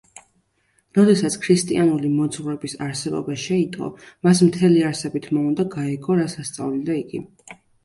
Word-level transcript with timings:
როდესაც 0.99 1.35
ქრისტიანული 1.43 2.09
მოძღვრების 2.13 2.73
არსებობა 2.87 3.37
შეიტყო, 3.43 3.91
მას 4.29 4.43
მთელი 4.49 4.83
არსებით 4.89 5.31
მოუნდა 5.39 5.69
გაეგო, 5.79 6.19
რას 6.25 6.39
ასწავლიდა 6.47 7.01
იგი. 7.07 7.25